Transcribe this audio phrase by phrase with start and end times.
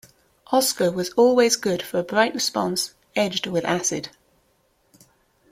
[0.47, 4.09] Oscar was always good for a bright response edged with acid.